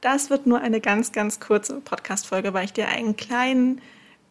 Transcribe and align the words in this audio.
Das 0.00 0.30
wird 0.30 0.46
nur 0.46 0.60
eine 0.60 0.80
ganz, 0.80 1.12
ganz 1.12 1.40
kurze 1.40 1.80
Podcast-Folge, 1.80 2.54
weil 2.54 2.64
ich 2.64 2.72
dir 2.72 2.88
einen 2.88 3.16
kleinen 3.16 3.80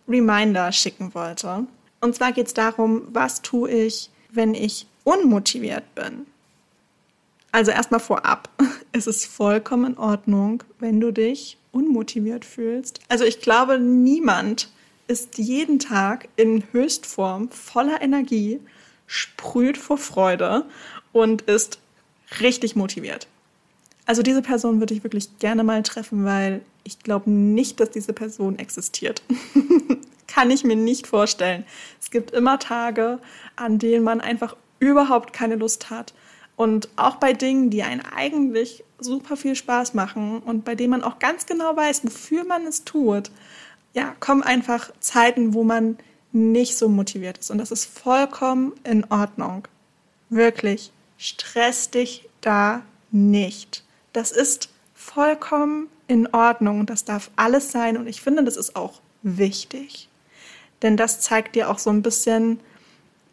Reminder 0.08 0.72
schicken 0.72 1.14
wollte. 1.14 1.66
Und 2.02 2.16
zwar 2.16 2.32
geht 2.32 2.48
es 2.48 2.54
darum, 2.54 3.04
was 3.12 3.42
tue 3.42 3.70
ich, 3.70 4.10
wenn 4.30 4.54
ich 4.54 4.88
unmotiviert 5.04 5.96
bin. 5.96 6.26
Also 7.52 7.72
erstmal 7.72 8.00
vorab, 8.00 8.50
es 8.92 9.08
ist 9.08 9.26
vollkommen 9.26 9.94
in 9.94 9.98
Ordnung, 9.98 10.64
wenn 10.80 11.00
du 11.00 11.12
dich 11.12 11.58
unmotiviert 11.72 12.46
fühlst. 12.46 13.00
Also 13.10 13.24
ich 13.24 13.42
glaube, 13.42 13.80
niemand 13.80 14.70
ist 15.08 15.38
jeden 15.38 15.80
Tag 15.80 16.28
in 16.36 16.64
Höchstform 16.72 17.50
voller 17.50 18.02
Energie, 18.02 18.60
sprüht 19.08 19.78
vor 19.78 19.98
Freude 19.98 20.66
und 21.12 21.44
ist 21.44 21.80
richtig 22.40 22.76
motiviert. 22.76 23.28
Also 24.06 24.22
diese 24.22 24.42
Person 24.42 24.80
würde 24.80 24.94
ich 24.94 25.04
wirklich 25.04 25.40
gerne 25.40 25.64
mal 25.64 25.82
treffen, 25.84 26.26
weil 26.26 26.62
ich 26.84 27.00
glaube 27.00 27.30
nicht, 27.30 27.80
dass 27.80 27.90
diese 27.90 28.14
Person 28.14 28.60
existiert. 28.60 29.24
Kann 30.28 30.52
ich 30.52 30.64
mir 30.64 30.76
nicht 30.76 31.08
vorstellen. 31.08 31.66
Es 32.02 32.12
gibt 32.12 32.32
immer 32.32 32.60
Tage, 32.60 33.20
an 33.56 33.80
denen 33.80 34.04
man 34.04 34.22
einfach 34.22 34.56
überhaupt 34.80 35.34
keine 35.34 35.56
Lust 35.56 35.90
hat. 35.90 36.14
Und 36.56 36.90
auch 36.96 37.16
bei 37.16 37.34
Dingen, 37.34 37.70
die 37.70 37.84
einen 37.84 38.02
eigentlich 38.02 38.84
super 39.00 39.36
viel 39.36 39.56
Spaß 39.56 39.94
machen 39.94 40.40
und 40.40 40.64
bei 40.64 40.76
denen 40.76 40.92
man 40.92 41.04
auch 41.04 41.20
ganz 41.20 41.46
genau 41.46 41.76
weiß, 41.76 42.06
wofür 42.06 42.46
man 42.46 42.66
es 42.66 42.86
tut, 42.86 43.30
ja, 43.94 44.16
kommen 44.20 44.44
einfach 44.44 44.92
Zeiten, 45.00 45.54
wo 45.54 45.64
man 45.64 45.98
nicht 46.32 46.78
so 46.78 46.90
motiviert 46.90 47.38
ist. 47.38 47.50
Und 47.50 47.58
das 47.58 47.72
ist 47.72 47.86
vollkommen 47.86 48.74
in 48.84 49.06
Ordnung. 49.10 49.68
Wirklich. 50.30 50.92
Stress 51.18 51.90
dich 51.90 52.28
da 52.42 52.84
nicht. 53.12 53.85
Das 54.16 54.32
ist 54.32 54.70
vollkommen 54.94 55.90
in 56.08 56.34
Ordnung. 56.34 56.86
Das 56.86 57.04
darf 57.04 57.30
alles 57.36 57.74
sein. 57.74 57.98
Und 57.98 58.08
ich 58.08 58.22
finde, 58.22 58.46
das 58.46 58.56
ist 58.56 58.78
auch 58.78 59.02
wichtig. 59.24 60.08
Denn 60.82 60.96
das 60.96 61.20
zeigt 61.20 61.56
dir 61.56 61.70
auch 61.70 61.80
so 61.80 61.90
ein 61.90 62.02
bisschen, 62.02 62.62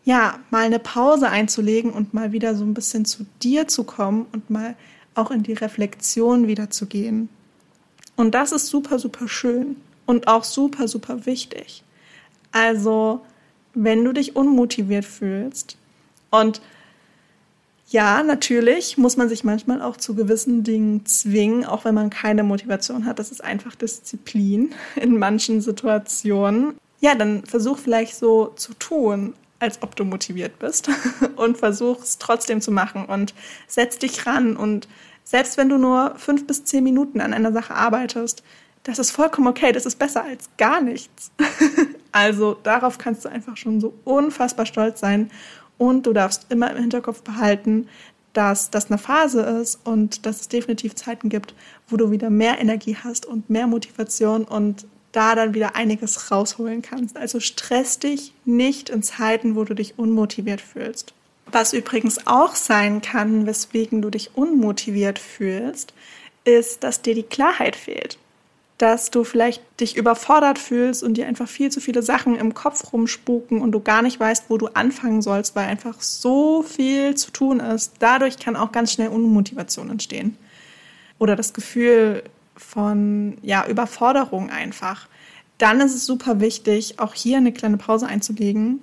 ja, 0.04 0.40
mal 0.50 0.64
eine 0.64 0.80
Pause 0.80 1.28
einzulegen 1.28 1.92
und 1.92 2.14
mal 2.14 2.32
wieder 2.32 2.56
so 2.56 2.64
ein 2.64 2.74
bisschen 2.74 3.04
zu 3.04 3.26
dir 3.42 3.68
zu 3.68 3.84
kommen 3.84 4.26
und 4.32 4.50
mal 4.50 4.74
auch 5.14 5.30
in 5.30 5.44
die 5.44 5.52
Reflexion 5.52 6.48
wieder 6.48 6.68
zu 6.70 6.86
gehen. 6.86 7.28
Und 8.16 8.34
das 8.34 8.50
ist 8.50 8.66
super, 8.66 8.98
super 8.98 9.28
schön 9.28 9.76
und 10.06 10.26
auch 10.26 10.42
super, 10.42 10.88
super 10.88 11.26
wichtig. 11.26 11.84
Also, 12.50 13.20
wenn 13.72 14.04
du 14.04 14.12
dich 14.12 14.34
unmotiviert 14.34 15.04
fühlst 15.04 15.76
und 16.30 16.60
ja, 17.92 18.22
natürlich 18.22 18.96
muss 18.96 19.18
man 19.18 19.28
sich 19.28 19.44
manchmal 19.44 19.82
auch 19.82 19.98
zu 19.98 20.14
gewissen 20.14 20.64
Dingen 20.64 21.04
zwingen, 21.04 21.66
auch 21.66 21.84
wenn 21.84 21.94
man 21.94 22.08
keine 22.08 22.42
Motivation 22.42 23.04
hat. 23.04 23.18
Das 23.18 23.30
ist 23.30 23.44
einfach 23.44 23.74
Disziplin 23.74 24.74
in 24.96 25.18
manchen 25.18 25.60
Situationen. 25.60 26.74
Ja, 27.00 27.14
dann 27.14 27.44
versuch 27.44 27.78
vielleicht 27.78 28.16
so 28.16 28.46
zu 28.56 28.72
tun, 28.74 29.34
als 29.58 29.82
ob 29.82 29.94
du 29.94 30.04
motiviert 30.04 30.58
bist 30.58 30.88
und 31.36 31.58
versuch 31.58 32.02
es 32.02 32.16
trotzdem 32.16 32.62
zu 32.62 32.72
machen 32.72 33.04
und 33.04 33.34
setz 33.66 33.98
dich 33.98 34.26
ran 34.26 34.56
und 34.56 34.88
selbst 35.24 35.56
wenn 35.56 35.68
du 35.68 35.78
nur 35.78 36.14
fünf 36.16 36.46
bis 36.46 36.64
zehn 36.64 36.82
Minuten 36.82 37.20
an 37.20 37.32
einer 37.32 37.52
Sache 37.52 37.74
arbeitest, 37.74 38.42
das 38.82 38.98
ist 38.98 39.12
vollkommen 39.12 39.46
okay, 39.46 39.70
das 39.70 39.86
ist 39.86 39.98
besser 39.98 40.24
als 40.24 40.48
gar 40.56 40.80
nichts. 40.80 41.30
also 42.12 42.56
darauf 42.62 42.98
kannst 42.98 43.24
du 43.24 43.28
einfach 43.28 43.56
schon 43.56 43.80
so 43.80 43.94
unfassbar 44.04 44.66
stolz 44.66 44.98
sein 44.98 45.30
und 45.78 46.06
du 46.06 46.12
darfst 46.12 46.46
immer 46.50 46.70
im 46.70 46.78
Hinterkopf 46.78 47.22
behalten, 47.22 47.88
dass 48.32 48.70
das 48.70 48.90
eine 48.90 48.98
Phase 48.98 49.42
ist 49.42 49.80
und 49.84 50.24
dass 50.26 50.40
es 50.40 50.48
definitiv 50.48 50.94
Zeiten 50.94 51.28
gibt, 51.28 51.54
wo 51.88 51.96
du 51.96 52.10
wieder 52.10 52.30
mehr 52.30 52.60
Energie 52.60 52.96
hast 52.96 53.26
und 53.26 53.50
mehr 53.50 53.66
Motivation 53.66 54.44
und 54.44 54.86
da 55.12 55.34
dann 55.34 55.52
wieder 55.52 55.76
einiges 55.76 56.30
rausholen 56.30 56.80
kannst. 56.80 57.18
Also 57.18 57.40
stress 57.40 57.98
dich 57.98 58.32
nicht 58.46 58.88
in 58.88 59.02
Zeiten, 59.02 59.56
wo 59.56 59.64
du 59.64 59.74
dich 59.74 59.98
unmotiviert 59.98 60.62
fühlst. 60.62 61.12
Was 61.46 61.74
übrigens 61.74 62.26
auch 62.26 62.54
sein 62.54 63.02
kann, 63.02 63.46
weswegen 63.46 64.00
du 64.00 64.08
dich 64.08 64.30
unmotiviert 64.34 65.18
fühlst, 65.18 65.92
ist, 66.44 66.82
dass 66.82 67.02
dir 67.02 67.14
die 67.14 67.22
Klarheit 67.22 67.76
fehlt 67.76 68.18
dass 68.82 69.12
du 69.12 69.22
vielleicht 69.22 69.62
dich 69.80 69.96
überfordert 69.96 70.58
fühlst 70.58 71.04
und 71.04 71.14
dir 71.14 71.28
einfach 71.28 71.46
viel 71.46 71.70
zu 71.70 71.80
viele 71.80 72.02
Sachen 72.02 72.34
im 72.34 72.52
Kopf 72.52 72.92
rumspuken 72.92 73.62
und 73.62 73.70
du 73.70 73.78
gar 73.78 74.02
nicht 74.02 74.18
weißt, 74.18 74.46
wo 74.48 74.58
du 74.58 74.66
anfangen 74.74 75.22
sollst, 75.22 75.54
weil 75.54 75.68
einfach 75.68 76.00
so 76.00 76.64
viel 76.64 77.14
zu 77.14 77.30
tun 77.30 77.60
ist. 77.60 77.92
Dadurch 78.00 78.38
kann 78.38 78.56
auch 78.56 78.72
ganz 78.72 78.90
schnell 78.90 79.10
Unmotivation 79.10 79.88
entstehen. 79.88 80.36
Oder 81.20 81.36
das 81.36 81.52
Gefühl 81.52 82.24
von 82.56 83.38
ja, 83.42 83.64
Überforderung 83.68 84.50
einfach. 84.50 85.06
Dann 85.58 85.80
ist 85.80 85.94
es 85.94 86.04
super 86.04 86.40
wichtig, 86.40 86.98
auch 86.98 87.14
hier 87.14 87.36
eine 87.36 87.52
kleine 87.52 87.76
Pause 87.76 88.08
einzulegen 88.08 88.80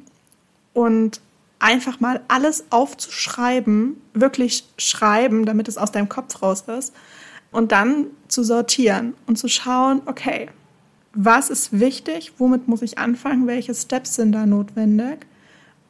und 0.73 1.19
einfach 1.59 1.99
mal 1.99 2.21
alles 2.29 2.63
aufzuschreiben, 2.69 3.99
wirklich 4.13 4.63
schreiben, 4.77 5.45
damit 5.45 5.67
es 5.67 5.77
aus 5.77 5.91
deinem 5.91 6.07
Kopf 6.07 6.41
raus 6.41 6.63
ist 6.67 6.93
und 7.51 7.71
dann 7.71 8.07
zu 8.27 8.43
sortieren 8.43 9.13
und 9.27 9.37
zu 9.37 9.47
schauen, 9.47 10.01
okay, 10.05 10.49
was 11.13 11.49
ist 11.49 11.79
wichtig, 11.79 12.33
womit 12.37 12.67
muss 12.67 12.81
ich 12.81 12.97
anfangen, 12.97 13.47
welche 13.47 13.73
Steps 13.73 14.15
sind 14.15 14.31
da 14.31 14.45
notwendig 14.45 15.25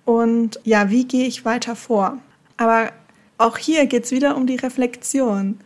und 0.06 0.60
ja, 0.64 0.90
wie 0.90 1.06
gehe 1.06 1.28
ich 1.28 1.46
weiter 1.46 1.76
vor. 1.76 2.18
Aber 2.58 2.92
auch 3.38 3.58
hier 3.58 3.86
geht 3.86 4.06
es 4.06 4.12
wieder 4.12 4.36
um 4.36 4.48
die 4.48 4.56
Reflexion. 4.56 5.60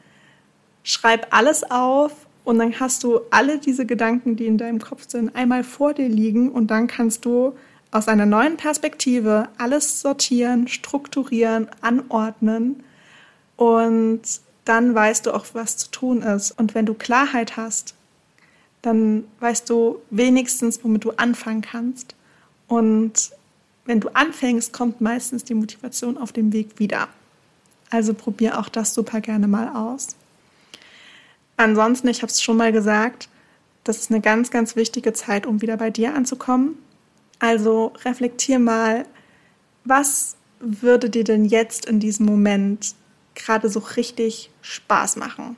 Schreib 0.84 1.28
alles 1.32 1.70
auf 1.70 2.12
und 2.44 2.60
dann 2.60 2.80
hast 2.80 3.04
du 3.04 3.22
alle 3.32 3.60
diese 3.60 3.86
Gedanken, 3.86 4.36
die 4.36 4.48
in 4.48 4.58
deinem 4.58 4.80
Kopf 4.80 5.08
sind, 5.08 5.36
einmal 5.36 5.64
vor 5.64 5.94
dir 5.94 6.10
liegen 6.10 6.52
und 6.52 6.68
dann 6.72 6.88
kannst 6.88 7.26
du 7.26 7.54
aus 7.92 8.08
einer 8.08 8.26
neuen 8.26 8.58
Perspektive 8.58 9.50
alles 9.58 10.02
sortieren, 10.02 10.68
strukturieren, 10.68 11.70
anordnen 11.82 12.84
und 13.56 14.22
dann 14.66 14.96
weißt 14.96 15.26
du 15.26 15.34
auch, 15.34 15.46
was 15.54 15.78
zu 15.78 15.92
tun 15.92 16.22
ist. 16.22 16.52
Und 16.52 16.76
wenn 16.76 16.86
du 16.86 16.94
Klarheit 16.94 17.58
hast, 17.58 17.96
dann 18.82 19.26
weißt 19.40 19.70
du 19.70 20.00
wenigstens, 20.10 20.84
womit 20.84 21.06
du 21.06 21.12
anfangen 21.12 21.62
kannst. 21.62 22.16
Und 22.68 23.32
wenn 23.86 24.00
du 24.00 24.10
anfängst, 24.10 24.74
kommt 24.74 25.02
meistens 25.02 25.44
die 25.44 25.54
Motivation 25.54 26.18
auf 26.18 26.32
dem 26.32 26.54
Weg 26.54 26.80
wieder. 26.80 27.08
Also 27.90 28.14
probier 28.14 28.60
auch 28.60 28.70
das 28.70 28.94
super 28.94 29.22
gerne 29.22 29.48
mal 29.48 29.70
aus. 29.70 30.16
Ansonsten, 31.58 32.08
ich 32.08 32.22
habe 32.22 32.32
es 32.32 32.42
schon 32.42 32.58
mal 32.58 32.72
gesagt, 32.72 33.30
das 33.84 34.00
ist 34.00 34.12
eine 34.12 34.22
ganz, 34.22 34.50
ganz 34.50 34.76
wichtige 34.76 35.14
Zeit, 35.14 35.46
um 35.46 35.62
wieder 35.62 35.78
bei 35.78 35.90
dir 35.90 36.16
anzukommen. 36.16 36.78
Also 37.40 37.94
reflektier 38.06 38.60
mal, 38.60 39.06
was 39.84 40.36
würde 40.60 41.10
dir 41.10 41.26
denn 41.26 41.46
jetzt 41.46 41.86
in 41.86 42.00
diesem 42.00 42.26
Moment 42.26 42.96
gerade 43.36 43.70
so 43.70 43.80
richtig 43.80 44.50
Spaß 44.62 45.16
machen? 45.18 45.56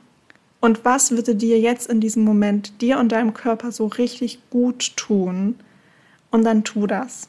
Und 0.60 0.84
was 0.84 1.10
würde 1.10 1.34
dir 1.34 1.60
jetzt 1.60 1.88
in 1.88 2.00
diesem 2.00 2.24
Moment 2.24 2.80
dir 2.80 2.98
und 2.98 3.12
deinem 3.12 3.34
Körper 3.34 3.72
so 3.72 3.86
richtig 3.86 4.38
gut 4.50 4.96
tun? 4.96 5.56
Und 6.30 6.44
dann 6.44 6.64
tu 6.64 6.86
das. 6.86 7.28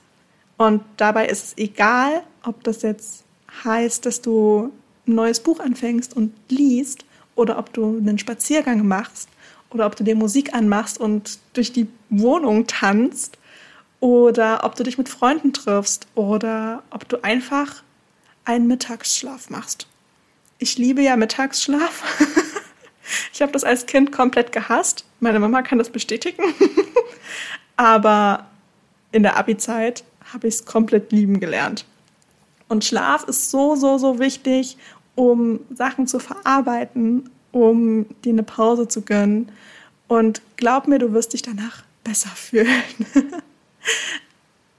Und 0.57 0.81
dabei 0.97 1.27
ist 1.27 1.43
es 1.43 1.57
egal, 1.57 2.23
ob 2.43 2.63
das 2.63 2.81
jetzt 2.81 3.23
heißt, 3.63 4.05
dass 4.05 4.21
du 4.21 4.71
ein 5.07 5.15
neues 5.15 5.39
Buch 5.39 5.59
anfängst 5.59 6.15
und 6.15 6.33
liest 6.49 7.05
oder 7.35 7.59
ob 7.59 7.71
du 7.73 7.97
einen 7.97 8.17
Spaziergang 8.17 8.87
machst 8.87 9.29
oder 9.69 9.85
ob 9.85 9.95
du 9.95 10.03
dir 10.03 10.15
Musik 10.15 10.53
anmachst 10.53 10.99
und 10.99 11.39
durch 11.53 11.71
die 11.71 11.87
Wohnung 12.09 12.67
tanzt 12.67 13.37
oder 13.99 14.63
ob 14.63 14.75
du 14.75 14.83
dich 14.83 14.97
mit 14.97 15.09
Freunden 15.09 15.53
triffst 15.53 16.07
oder 16.15 16.83
ob 16.89 17.07
du 17.07 17.23
einfach 17.23 17.83
einen 18.45 18.67
Mittagsschlaf 18.67 19.49
machst. 19.49 19.87
Ich 20.59 20.77
liebe 20.77 21.01
ja 21.01 21.15
Mittagsschlaf. 21.15 22.03
ich 23.33 23.41
habe 23.41 23.51
das 23.51 23.63
als 23.63 23.85
Kind 23.85 24.11
komplett 24.11 24.51
gehasst. 24.51 25.05
Meine 25.19 25.39
Mama 25.39 25.61
kann 25.61 25.77
das 25.77 25.89
bestätigen. 25.89 26.43
Aber 27.77 28.47
in 29.11 29.23
der 29.23 29.37
Abi-Zeit 29.37 30.03
habe 30.33 30.47
ich 30.47 30.55
es 30.55 30.65
komplett 30.65 31.11
lieben 31.11 31.39
gelernt. 31.39 31.85
Und 32.69 32.83
Schlaf 32.83 33.23
ist 33.25 33.51
so, 33.51 33.75
so, 33.75 33.97
so 33.97 34.19
wichtig, 34.19 34.77
um 35.15 35.59
Sachen 35.73 36.07
zu 36.07 36.19
verarbeiten, 36.19 37.29
um 37.51 38.05
dir 38.23 38.33
eine 38.33 38.43
Pause 38.43 38.87
zu 38.87 39.01
gönnen. 39.01 39.51
Und 40.07 40.41
glaub 40.57 40.87
mir, 40.87 40.99
du 40.99 41.13
wirst 41.13 41.33
dich 41.33 41.41
danach 41.41 41.83
besser 42.03 42.29
fühlen. 42.29 42.83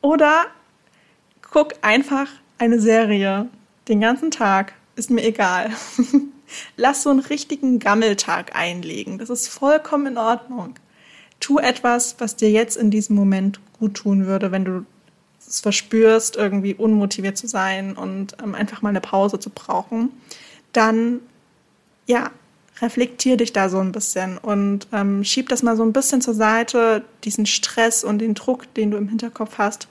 Oder 0.01 0.47
guck 1.51 1.75
einfach 1.83 2.29
eine 2.59 2.81
Serie 2.81 3.49
den 3.89 4.01
ganzen 4.01 4.31
Tag, 4.31 4.75
ist 4.99 5.11
mir 5.11 5.25
egal. 5.25 5.71
Lass 6.77 7.03
so 7.03 7.11
einen 7.11 7.21
richtigen 7.21 7.79
Gammeltag 7.79 8.57
einlegen. 8.57 9.19
Das 9.19 9.31
ist 9.31 9.49
vollkommen 9.49 10.07
in 10.07 10.19
Ordnung. 10.19 10.75
Tu 11.41 11.59
etwas, 11.59 12.17
was 12.19 12.37
dir 12.37 12.51
jetzt 12.51 12.77
in 12.77 12.91
diesem 12.91 13.15
Moment 13.15 13.61
gut 13.79 13.95
tun 13.95 14.27
würde, 14.27 14.51
wenn 14.51 14.65
du 14.65 14.85
es 15.47 15.61
verspürst, 15.61 16.37
irgendwie 16.37 16.75
unmotiviert 16.75 17.39
zu 17.39 17.47
sein 17.47 17.97
und 17.97 18.37
ähm, 18.43 18.55
einfach 18.55 18.83
mal 18.83 18.91
eine 18.91 19.01
Pause 19.01 19.39
zu 19.39 19.51
brauchen. 19.51 20.11
Dann, 20.73 21.21
ja, 22.07 22.31
reflektier 22.81 23.37
dich 23.37 23.53
da 23.53 23.69
so 23.69 23.79
ein 23.79 23.93
bisschen 23.93 24.39
und 24.39 24.89
ähm, 24.93 25.25
schieb 25.25 25.49
das 25.49 25.63
mal 25.63 25.77
so 25.77 25.83
ein 25.83 25.93
bisschen 25.93 26.21
zur 26.21 26.35
Seite, 26.35 27.05
diesen 27.25 27.47
Stress 27.47 28.05
und 28.05 28.19
den 28.19 28.35
Druck, 28.35 28.73
den 28.75 28.91
du 28.91 28.97
im 28.97 29.09
Hinterkopf 29.09 29.59
hast 29.59 29.89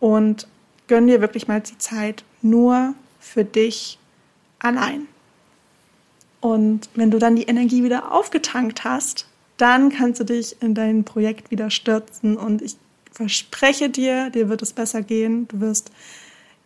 und 0.00 0.48
gönn 0.88 1.06
dir 1.06 1.20
wirklich 1.20 1.48
mal 1.48 1.60
die 1.60 1.78
Zeit 1.78 2.24
nur 2.42 2.94
für 3.20 3.44
dich 3.44 3.98
allein. 4.66 5.06
Und 6.40 6.88
wenn 6.94 7.10
du 7.10 7.18
dann 7.18 7.36
die 7.36 7.44
Energie 7.44 7.82
wieder 7.82 8.12
aufgetankt 8.12 8.84
hast, 8.84 9.26
dann 9.56 9.90
kannst 9.90 10.20
du 10.20 10.24
dich 10.24 10.60
in 10.60 10.74
dein 10.74 11.04
Projekt 11.04 11.50
wieder 11.50 11.70
stürzen 11.70 12.36
und 12.36 12.60
ich 12.62 12.76
verspreche 13.10 13.88
dir, 13.88 14.28
dir 14.30 14.48
wird 14.50 14.60
es 14.60 14.74
besser 14.74 15.02
gehen, 15.02 15.48
du 15.48 15.60
wirst 15.60 15.90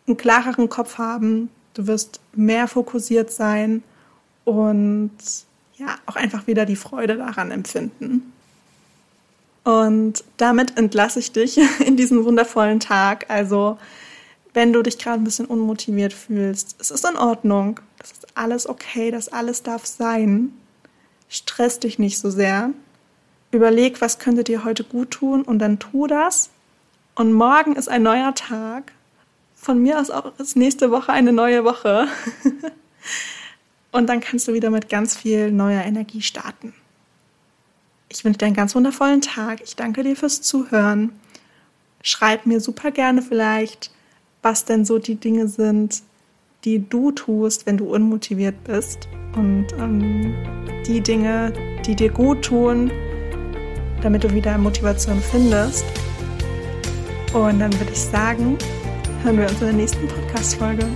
einen 0.06 0.16
klareren 0.16 0.68
Kopf 0.68 0.98
haben, 0.98 1.48
du 1.74 1.86
wirst 1.86 2.20
mehr 2.34 2.66
fokussiert 2.66 3.30
sein 3.30 3.84
und 4.44 5.12
ja, 5.76 5.96
auch 6.06 6.16
einfach 6.16 6.46
wieder 6.46 6.66
die 6.66 6.76
Freude 6.76 7.16
daran 7.16 7.50
empfinden. 7.52 8.32
Und 9.62 10.24
damit 10.36 10.76
entlasse 10.76 11.20
ich 11.20 11.32
dich 11.32 11.58
in 11.86 11.96
diesen 11.96 12.24
wundervollen 12.24 12.80
Tag. 12.80 13.26
Also, 13.28 13.78
wenn 14.52 14.72
du 14.72 14.82
dich 14.82 14.98
gerade 14.98 15.20
ein 15.20 15.24
bisschen 15.24 15.46
unmotiviert 15.46 16.12
fühlst, 16.12 16.76
es 16.78 16.90
ist 16.90 17.04
in 17.04 17.16
Ordnung. 17.16 17.80
Das 17.98 18.12
ist 18.12 18.36
alles 18.36 18.68
okay, 18.68 19.10
das 19.10 19.28
alles 19.28 19.62
darf 19.62 19.86
sein. 19.86 20.52
Stress 21.28 21.78
dich 21.78 21.98
nicht 21.98 22.18
so 22.18 22.30
sehr. 22.30 22.70
Überleg, 23.52 24.00
was 24.00 24.18
könnte 24.18 24.44
dir 24.44 24.64
heute 24.64 24.84
gut 24.84 25.10
tun 25.12 25.42
und 25.42 25.58
dann 25.58 25.78
tu 25.78 26.06
das. 26.06 26.50
Und 27.14 27.32
morgen 27.32 27.76
ist 27.76 27.88
ein 27.88 28.02
neuer 28.02 28.34
Tag. 28.34 28.92
Von 29.54 29.82
mir 29.82 30.00
aus 30.00 30.10
auch 30.10 30.38
ist 30.38 30.56
nächste 30.56 30.90
Woche 30.90 31.12
eine 31.12 31.32
neue 31.32 31.64
Woche. 31.64 32.08
Und 33.92 34.06
dann 34.06 34.20
kannst 34.20 34.46
du 34.46 34.52
wieder 34.52 34.70
mit 34.70 34.88
ganz 34.88 35.16
viel 35.16 35.50
neuer 35.50 35.82
Energie 35.82 36.22
starten. 36.22 36.72
Ich 38.08 38.24
wünsche 38.24 38.38
dir 38.38 38.46
einen 38.46 38.54
ganz 38.54 38.74
wundervollen 38.74 39.20
Tag. 39.20 39.60
Ich 39.62 39.76
danke 39.76 40.02
dir 40.02 40.16
fürs 40.16 40.42
Zuhören. 40.42 41.12
Schreib 42.02 42.46
mir 42.46 42.60
super 42.60 42.90
gerne 42.90 43.20
vielleicht, 43.20 43.90
was 44.42 44.64
denn 44.64 44.84
so 44.84 44.98
die 44.98 45.16
Dinge 45.16 45.48
sind, 45.48 46.02
die 46.64 46.86
du 46.88 47.12
tust, 47.12 47.66
wenn 47.66 47.76
du 47.76 47.92
unmotiviert 47.92 48.62
bist. 48.64 49.08
Und 49.36 49.66
ähm, 49.78 50.34
die 50.86 51.00
Dinge, 51.00 51.52
die 51.86 51.94
dir 51.94 52.10
gut 52.10 52.44
tun, 52.44 52.90
damit 54.02 54.24
du 54.24 54.34
wieder 54.34 54.56
Motivation 54.58 55.20
findest. 55.20 55.84
Und 57.32 57.60
dann 57.60 57.72
würde 57.78 57.92
ich 57.92 58.00
sagen, 58.00 58.58
hören 59.22 59.38
wir 59.38 59.44
uns 59.44 59.60
in 59.60 59.66
der 59.66 59.72
nächsten 59.72 60.08
Podcast-Folge. 60.08 60.86